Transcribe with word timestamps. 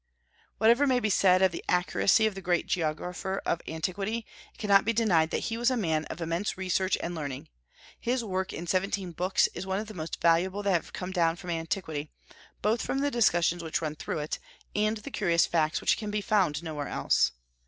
Whatever 0.57 0.87
may 0.87 0.99
be 0.99 1.11
said 1.11 1.43
of 1.43 1.51
the 1.51 1.63
accuracy 1.69 2.25
of 2.25 2.33
the 2.33 2.41
great 2.41 2.65
geographer 2.65 3.39
of 3.45 3.61
antiquity, 3.67 4.25
it 4.51 4.57
cannot 4.57 4.83
be 4.83 4.93
denied 4.93 5.29
that 5.29 5.41
he 5.45 5.57
was 5.57 5.69
a 5.69 5.77
man 5.77 6.05
of 6.05 6.19
immense 6.19 6.57
research 6.57 6.97
and 7.03 7.13
learning. 7.13 7.49
His 7.99 8.23
work 8.23 8.51
in 8.51 8.65
seventeen 8.65 9.11
books 9.11 9.47
is 9.53 9.67
one 9.67 9.79
of 9.79 9.85
the 9.85 9.93
most 9.93 10.19
valuable 10.19 10.63
that 10.63 10.71
have 10.71 10.91
come 10.93 11.11
down 11.11 11.35
from 11.35 11.51
antiquity, 11.51 12.09
both 12.63 12.81
from 12.81 13.01
the 13.01 13.11
discussions 13.11 13.61
which 13.61 13.79
run 13.79 13.93
through 13.93 14.17
it, 14.17 14.39
and 14.75 14.97
the 14.97 15.11
curious 15.11 15.45
facts 15.45 15.81
which 15.81 15.97
can 15.99 16.09
be 16.09 16.21
found 16.21 16.63
nowhere 16.63 16.87
else. 16.87 17.33